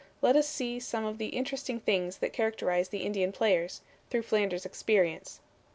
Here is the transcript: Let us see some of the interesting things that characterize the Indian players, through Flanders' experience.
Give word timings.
Let 0.19 0.35
us 0.35 0.49
see 0.49 0.79
some 0.79 1.05
of 1.05 1.19
the 1.19 1.27
interesting 1.27 1.79
things 1.79 2.17
that 2.17 2.33
characterize 2.33 2.89
the 2.89 3.03
Indian 3.03 3.31
players, 3.31 3.81
through 4.09 4.23
Flanders' 4.23 4.65
experience. 4.65 5.41